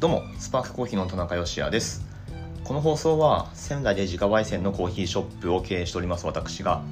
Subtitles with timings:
[0.00, 2.06] どうもスパークコーヒーの田中芳也です。
[2.62, 6.84] この放送は仙台で自家焙煎のコーヒーショップを経営しております私が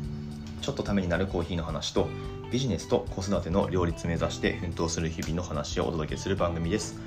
[0.60, 2.08] ちょっとためになるコーヒーの話と
[2.50, 6.98] ビジネスと子育ての両立目指して奮闘する日々の話をお届けする番組です。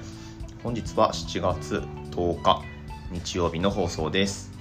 [0.63, 2.61] 本日は7月10日
[3.11, 4.53] 日曜日の放送です、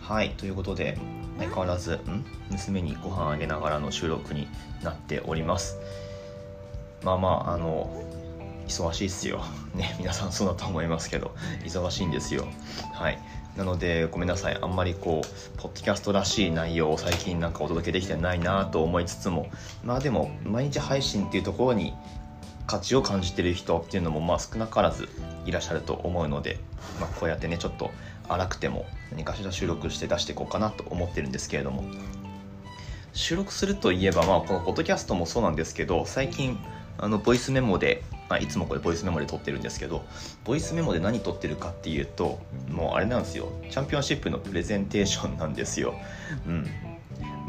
[0.00, 0.98] うん、はいということで
[1.38, 2.22] 相変わらずん？
[2.50, 4.46] 娘にご飯あげながらの収録に
[4.82, 5.78] なっております。
[7.02, 7.90] まあまああの
[8.68, 9.44] 忙しいっすよ。
[9.74, 12.46] ね皆さんそうだと思いますけど忙しいんですよ。
[12.92, 13.18] はい。
[13.56, 14.58] なのでごめんなさい。
[14.60, 19.48] あんまりこうポッドキャストらしい内容を最近なんかお届けできてないなと思いつつも
[19.84, 21.94] まあでも毎日配信っていうところに
[22.66, 25.08] 価値を感じてる人っていうのもまあ少なからず
[25.46, 26.58] いらっしゃると思うので、
[27.00, 27.90] まあ、こうやってねちょっと
[28.28, 31.84] 荒くても何かしら収録して出していこうかなと思ってるんですけれども。
[33.12, 36.58] 収録するといえばまあこのポッドキャストもそうなんですけど最近
[36.98, 40.04] あのボイスメモで、まあ、いつもこれボイスメモで撮ってるんですけど
[40.44, 43.52] ボイスメモで何撮ってるかっていうともうあれなんですよ。
[43.70, 45.94] チャンピオンシップのプレゼンテーションなんですよ。
[46.46, 46.66] うん、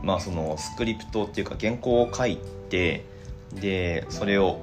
[0.03, 2.37] まあそのスクリプトっていうか原稿を書い
[2.69, 3.05] て
[3.53, 4.59] でそれを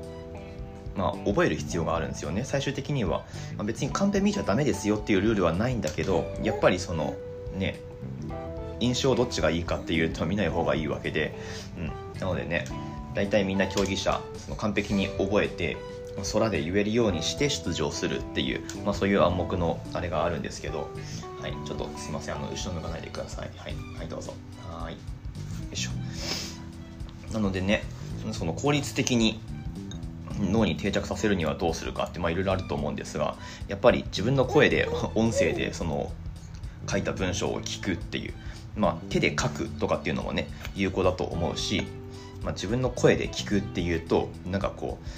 [0.96, 2.44] まあ、覚える必要があるんですよね。
[2.44, 3.24] 最終的には、
[3.56, 7.14] まあ、別にカンペ見ちゃダメですよっていうルールはないんだけどやっぱりその
[7.56, 7.80] ね
[8.80, 11.34] 印象どっちがいいかっていうと見ない方がいいわけで、
[11.78, 12.66] うん、なのでね
[13.14, 15.76] 大体みんな競技者その完璧に覚えて
[16.32, 20.90] 空で言えるようにして出場するっていう、まあ、そういう暗黙のあれがあるんですけど、
[21.40, 22.36] はい、ちょっとすいません。
[22.36, 23.50] あの後ろ向かないでください。
[23.56, 24.34] はい、はい、どうぞ。
[24.70, 24.92] はい。
[24.92, 24.98] よ
[25.72, 25.90] いしょ。
[27.32, 27.82] なのでね
[28.32, 29.40] その効率的に
[30.38, 33.36] 脳に定着させるにはどうするかっていろいろあると思うんですが
[33.68, 36.12] やっぱり自分の声で 音声でその
[36.88, 38.34] 書いた文章を聞くっていう、
[38.76, 41.86] まあ、手で書くとかっていうのもね有効だと思うし、
[42.42, 45.08] まあ、自分の声で聞くっていうとなんかこう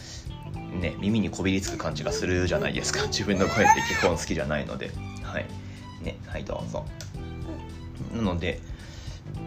[0.80, 3.06] ね耳にこびりつく感じがするじゃないですか。
[3.06, 4.90] 自分の声って基本好きじゃないので。
[5.22, 5.46] はい。
[6.02, 6.84] ねはいどうぞ。
[8.14, 8.60] なので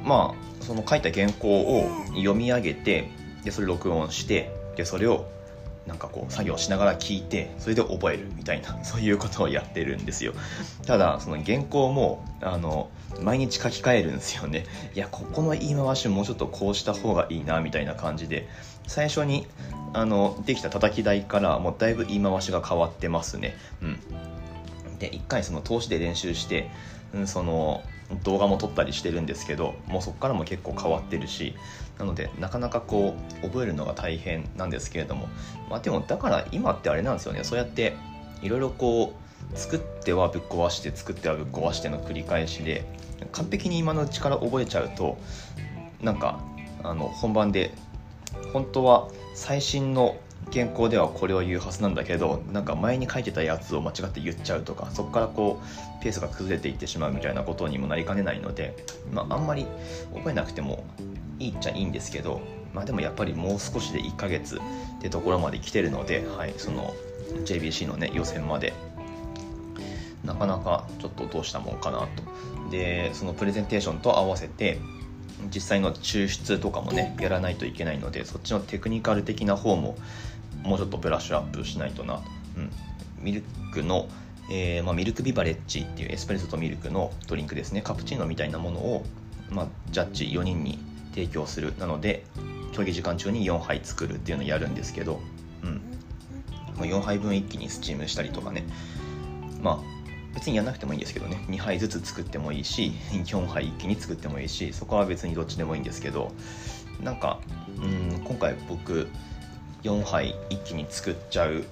[0.04, 3.10] まあその書いた原稿を読み上げて
[3.44, 5.30] でそれ録音してでそれを
[5.88, 10.34] なんかこう作業しながら聞いてそれで覚えるみたいな そういうことをやってるんですよ。
[10.86, 12.90] ただその原稿もあの
[13.22, 14.66] 毎日書き換えるんですよね。
[14.94, 18.48] いやここの言い回しもうちょっとこうした方がいいなみたいな感じで。
[18.88, 19.46] 最初に
[19.94, 23.56] あのできた叩き台からもうだいぶ言い回しが変わってますね。
[23.82, 24.00] うん。
[25.00, 26.72] で一回その投資で練習して、
[27.14, 27.84] うん、その
[28.24, 31.56] 動画も撮ったりしてるんですけどもうそこからも結構変わってるし
[32.00, 35.28] なのでなかなかこう覚えるのが大変なんですけれども
[35.70, 37.44] まあでもだから今ってあれなんですよね。
[37.44, 37.96] そうやって
[38.42, 39.14] いろいろこ
[39.54, 42.86] う作ってはぶっ壊して作ってはぶっ壊しての繰り返しで
[43.32, 45.18] 完璧に今のうちから覚えちゃうと
[46.02, 46.40] なんか
[46.84, 47.74] あの本番で
[48.54, 50.18] 本当は最新の
[50.52, 58.76] 原稿ではこれを言うはずなんだけどなんか前に書いてたやつを間違って言っちゃうとかそこからこうペースが崩れていってしまうみたいなことにもなりかねないので、
[59.12, 59.68] まあ、あんまり
[60.16, 60.84] 覚えなくても
[61.38, 62.42] いいっちゃいいんですけど、
[62.74, 64.60] まあ、でもやっぱりもう少しで1ヶ月っ
[65.02, 66.96] てところまで来てるので、はい、その
[67.46, 68.74] JBC のね予選まで
[70.24, 72.08] なかなかちょっとどうしたもんかなと。
[72.72, 74.80] でそのプレゼンテーションと合わせて
[75.54, 79.98] 実際の抽出とかもねやらないといけないのでそっちのテクニカル的な方も
[80.64, 82.16] もうちょっとブラッシュアップしないとな。
[82.16, 82.24] と、
[82.58, 82.72] うん、
[83.20, 84.08] ミルクの、
[84.52, 87.82] えーまあ、ミルクビバレッジっていうエスプレッソとミルクのドリンクですね。
[87.82, 89.06] カプチーノみたいなものを、
[89.50, 90.80] まあ、ジャッジ4人に
[91.14, 91.74] 提供する。
[91.78, 92.26] なので
[92.74, 95.22] 競技時間中に4杯作るっていうのをやるんですけど、
[95.64, 95.82] うん。
[96.76, 98.66] まあ、4杯分一気にスチームしたりとかね。
[99.62, 99.97] まあ
[100.38, 101.44] 別にやんなくてもいいんですけどね。
[101.50, 106.32] 2杯ずつ作ってもいいし4杯一気に作ってもいいしそこは別にどっちでもいいんですけど
[107.02, 107.40] なんか
[107.76, 109.08] うん今回僕
[109.82, 111.64] 4杯一気に作っちゃう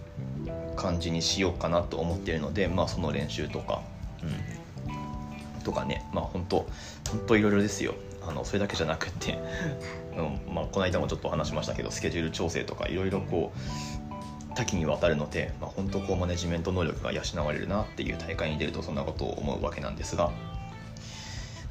[0.76, 3.84] 感じにしようかなと思ってるのでまあその練習とか、
[4.24, 6.04] うん、とかね。
[6.12, 6.68] まあ本当
[7.12, 7.94] 本当いろいろですよ。
[8.28, 9.38] あのそれだけじゃなくって、
[10.18, 13.95] うんまあ、この間もちょっと話しましたけどスケジュール調整とかいろいろこう
[14.56, 20.32] 多岐にわたるので、まあ、本当こうマネジメント能力が養われるなっていう大会に出るとそんなことを思うわけなんですが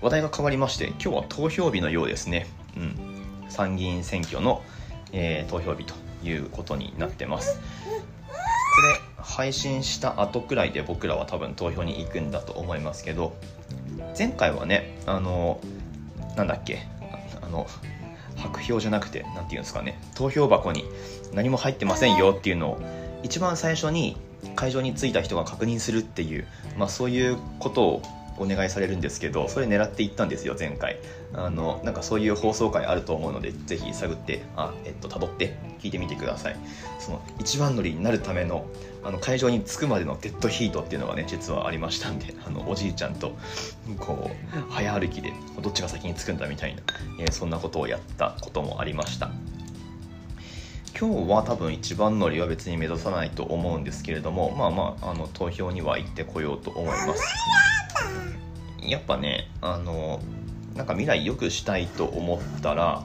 [0.01, 2.47] 話題が変わりまして今日は投票日のようですね、
[2.77, 4.63] うん、参議院選挙の、
[5.13, 7.59] えー、投票日ということになってます。
[8.75, 13.37] これ配信した後くらいで僕らは多分投票に行くんだと思いますけど
[14.19, 15.61] 前回はねあの
[16.37, 16.87] なんだっけ
[17.41, 17.67] あの
[18.45, 20.85] 白票じゃなくて何て言うんですかね投票箱に
[21.33, 22.81] 何も入ってませんよっていうのを
[23.23, 24.17] 一番最初に
[24.55, 26.47] 会場に着いた人が確認するっていう、
[26.77, 28.03] まあ、そういうことを
[28.39, 30.99] お願いされるんですけどそれ狙っていったんですよ前回。
[31.33, 36.57] あのなんかそういう放送回あると思うのでぜひ探ってあえっと辿って聞いてみてください。
[36.99, 38.67] その一番乗りになるための
[39.03, 43.37] あの会場に着くまでのデッドヒートっていうのがね実はありましたんであのおじいちゃんと
[43.99, 46.83] こう早歩きでどっちが先に着くんだみたいな、
[47.21, 49.31] えー、そんなことをやったこともありました。
[50.99, 57.84] 今日は多分一番乗りは別に目指さないと思うんですけれどもまあまああの投票には行ってこようと思います。
[58.83, 60.21] やっぱねあの
[60.75, 63.05] なんか未来良くしたいと思ったら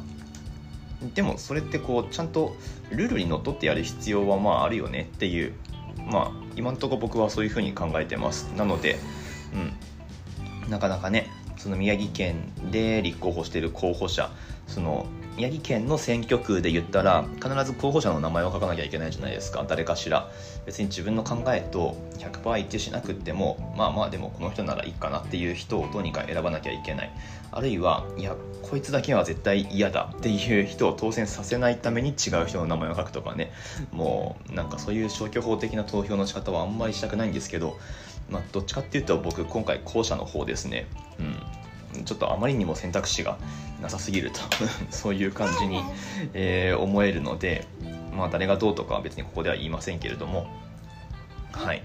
[1.14, 2.56] でもそれってこうちゃんと
[2.92, 5.54] ルールにのっとってやる必要はまああるよねっていう
[6.12, 8.46] まあ今んとこ僕はそういうふうに考えてます。
[8.58, 8.98] なので
[9.54, 10.70] うん。
[10.70, 14.32] なかなかねその宮城県で立候補してる候補者
[14.68, 19.66] その宮城県の選挙区で言ったら必ず候補者の名前を書かなきゃいけないじゃないですか。
[19.68, 20.30] 誰かしら。
[20.66, 27.12] 別に自分の考えと100%一致しなくってもまあまあでもこの人ならいいかなっていう人をどうにか選ばなきゃいけない。
[27.52, 33.52] あるいはいやこいつだけは絶対嫌だっていう人を当選させないために違う人の名前を書くとかね。
[33.92, 37.80] もうなんかそういう消去法的な投票の仕方はあんまりしたくないんですけど
[38.30, 40.88] まあどっちかっていうと僕今回後者の方ですね。
[41.20, 41.39] うん。
[42.06, 43.38] ちょっとあまりにも選択肢が
[43.82, 44.40] なさすぎると
[44.90, 45.82] そういう感じに、
[46.34, 47.66] えー、思えるので、
[48.16, 50.48] まあ、誰がどうとかは別にここでは言いませんけれども
[51.52, 51.84] はい。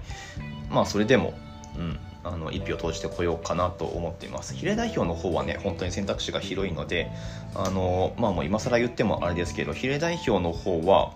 [0.69, 1.33] まあそれでも、
[1.77, 4.55] うん、あの1票投じてこようかなと思っています。
[4.55, 7.11] 比例代表の方はね本当に選択肢が広いので
[7.53, 11.13] あのまあもう今更言ってもあれですけど比例代表の方は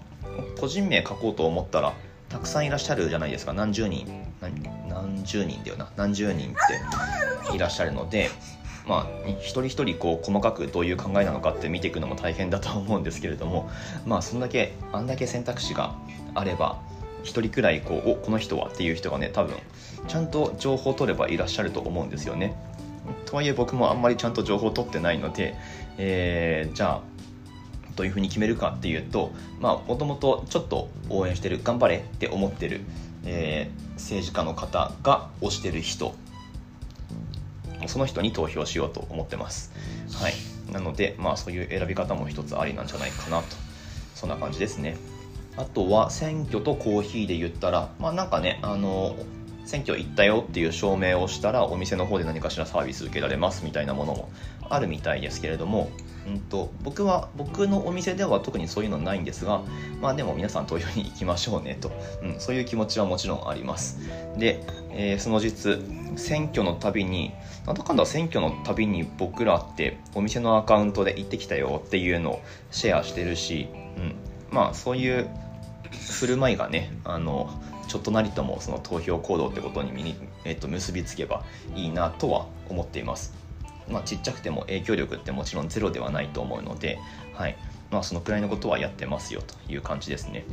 [0.59, 1.93] 個人名書こうと思ったら
[2.29, 3.53] たくさんいらっしゃるじゃないですか。
[3.53, 4.07] 何十人
[4.87, 5.89] 何十人だよな。
[5.97, 8.29] 何十人っていらっしゃるので
[8.89, 13.69] まあ、一人一人こう細かくどういう考えなのかって見ていくのも大変だと思うんですけれども
[14.07, 15.93] まあそんだけあんだけ選択肢が
[16.33, 16.81] あれば
[17.23, 19.55] 1人くらいこうおこの人はっていう人がね多分
[20.07, 22.55] ちゃんと情報を取ればいらっしゃると思うんですよね。
[23.27, 25.55] とはいえ僕もあんまりちゃんと情報を取ってないので、
[25.99, 27.01] えー、じゃあ
[27.95, 32.81] どういうふうに決めるかっていうともともとちょっと応援してる頑張れって思ってる、
[33.25, 36.15] えー、政治家の方が推してる人
[37.87, 39.71] その人に投票しようと思ってます。
[40.13, 40.33] はい、
[40.71, 43.55] なので、まあ、そういう選び方も一つありなんじゃないかなと
[44.15, 44.97] そんな感じですね。
[45.57, 49.15] あとは選挙とコーヒーで言ったら、まあ、なんかねあの
[49.69, 54.29] 選挙行ったよっていう証明をしたらお店の方で何かしらサービス受けられますみたいなものも
[54.67, 55.91] あるみたいですけれども、
[56.27, 59.61] うんと、僕は僕のお店では特にそういうのないんですが
[60.01, 61.91] まあでも皆さん投票に行きましょうねと、
[62.23, 63.99] うん、そういう気持ちはもちろんあります。
[64.39, 65.79] で、えー、その実
[66.15, 67.31] 選挙のたびに
[67.67, 72.41] なんだかんだ選挙のたびに僕らってお店のアカウントで行ってきたよっていうのを
[72.71, 74.15] シェアしてるし、うん、
[74.49, 75.29] まあそういう
[75.91, 77.51] 振る舞いがねあの
[77.89, 80.15] ちょっとなりともその投票行動ってことに
[80.45, 81.43] えー、と結びつけば
[81.75, 83.33] いいなとは思っています。
[83.89, 86.99] まあ、ちっちゃくても影響力ってもちろんゼロではないと思うので、
[87.33, 87.57] はい
[87.89, 90.45] まあ、そのくらいのことはやってますよという感じですね。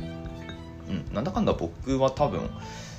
[0.89, 2.49] うん、なんだかんだ僕は多分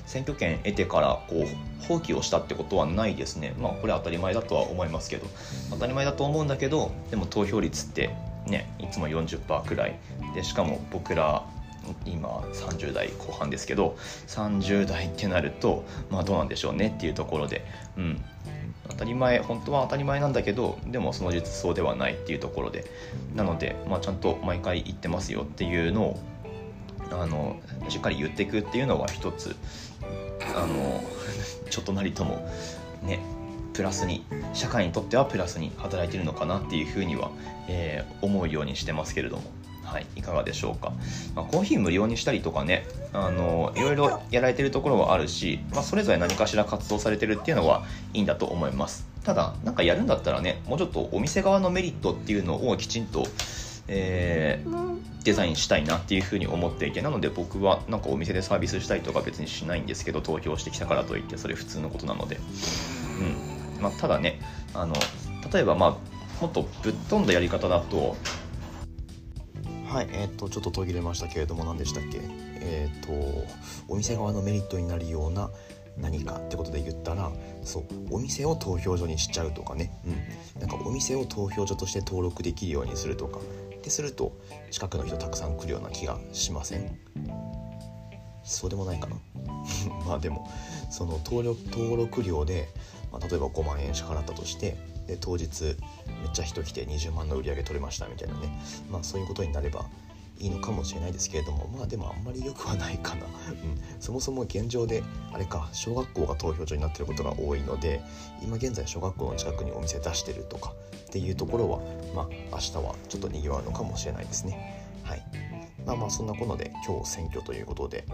[0.07, 3.55] 選挙権得てからこう放棄をしたってことはないですね。
[3.59, 5.27] まあこれ当たり前だとは思いますけど
[5.71, 8.11] 当たり前だと思うんだけどでも投票率って
[8.47, 9.99] ねいつも40%くらい
[10.35, 11.45] でしかも僕ら
[12.05, 13.97] 今30代後半ですけど
[14.27, 17.65] 30代ってなるとまあどうなんでしょうねっていうところで、
[17.97, 18.25] うん、
[18.89, 22.85] 当たり前本当は当たり前なんだけどでもその実そうではないっていうところで。
[23.35, 26.21] なので、まあ、ちゃんと毎回言ってますよっていうのを
[27.11, 29.57] あのしっかり言っていくっていうのは一つ
[30.57, 31.05] あの
[31.71, 32.49] ちょっとなりとも
[33.03, 33.21] ね
[33.73, 37.31] プラスに社会にとってはプラスに働いてるのかなっていうふうには、
[37.69, 39.43] えー、思うようにしてますけれども。
[39.89, 40.93] はい、いかがでしょうか、
[41.35, 49.07] まあ、コーヒー無料にしたりとかねあのいろいろやられてるところはあるし、まあ、それぞれ何かしら活動されてるっていうのはいいんだと思います。
[49.25, 53.27] ただなんかやるんだったらねもうちょっとお店側のメリットっていうのをきちんと、
[53.89, 62.39] えー、デザインしたいなっていうふうに思っていてなので僕はなんかお店でサービスしたりとか別にしないんですけど投票してきたからといってそれ普通のことなので、
[63.77, 63.83] うん。
[63.83, 64.41] まあ、ただね
[64.75, 64.95] あの
[65.53, 68.17] 例えばまあもっとぶっ飛んだやり方だと
[69.89, 72.21] はい、えっ、ー、とちょっと途切れましたけれども何でしたっけ？
[72.61, 73.47] えっ、ー、と
[73.89, 75.51] お店側のメリットになるような
[75.97, 77.33] 何かってことで言ったら
[77.65, 79.91] そうお店を投票所にしちゃうとかね、
[80.57, 83.41] うん、なんかお店を投票所として登録できるようにするとか。
[83.79, 84.37] ってすると
[84.73, 86.99] 近くの人たくさん来るような気がしません？
[88.43, 89.17] そうでもないかな？
[90.05, 90.51] まあでも
[90.91, 91.45] その登
[91.97, 92.69] 録料で、
[93.13, 94.77] まあ、例えば5万円支払ったとして
[95.09, 95.77] で当日めっ
[96.33, 98.49] ちゃ人来て20万の売り上げ取れましたみたいなね、
[98.91, 99.87] まあ、そういうことになれば
[100.39, 108.01] いいのかもしれないですけれどもまあでもあんまり良くはないかな、うん、そもそも現状であれか小学校が投票所になってることが多いので
[108.43, 110.75] 今現在小学校の近くにお店出してるとか
[111.09, 111.81] っていうところは
[112.15, 114.85] まあ明日はちょっとにぎわうのかもしれないですね。
[115.03, 115.23] はい。
[115.85, 118.05] まあまあそんなことで今日選挙ということで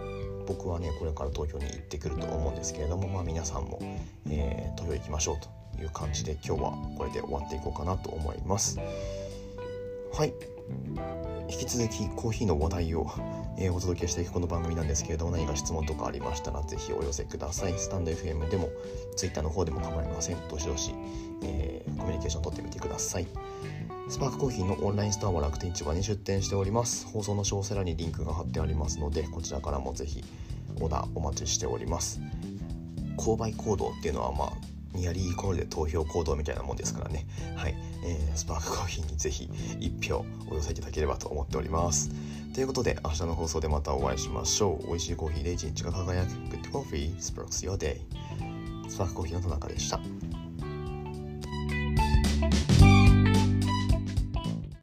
[0.47, 3.79] 僕はねこれから投票に行ってくると思うんですけれどもまあ皆さんも、
[4.29, 5.64] えー、投票行きましょうと。
[5.81, 8.79] いう感じで今日はこれで終わっていこうかなと思います。
[10.13, 10.33] はい。
[11.49, 13.07] 引き続きコーヒーの話題を、
[13.57, 17.77] え、お届けしていくこの番組なんですけれども何か質問とかありましたらぜひお寄せください。
[17.77, 18.69] スタンド FM でも
[19.15, 20.37] Twitter の方でも構いません。
[20.49, 20.93] どしどし、
[21.43, 23.27] えー、コミュニケーション取ってみてください。
[24.07, 27.07] スパークコーヒーのオンラインストアは楽天市場に出店しております。
[27.07, 30.23] 放送の詳細欄にリンクが貼ってありますのでこちらからもぜひ
[30.79, 32.21] オーダーお待ちしております。
[33.17, 37.25] 購買行動っていうのはまあニアリーイコールで投票行動みたいなもんですからね。
[37.55, 39.49] はい、えー、スパークコーヒーにぜひ
[39.79, 42.09] 1票お寄せいただければと思っております。
[42.53, 44.87] ということで明日の放送でまたお会いしましょう。
[44.87, 46.31] 美味しいコーヒーで一日が輝く。
[46.31, 47.99] Good Coffee Sparks Your Day
[48.89, 49.99] スパークコーヒーの田中でした。